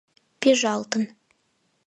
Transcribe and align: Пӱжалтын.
Пӱжалтын. 0.41 1.03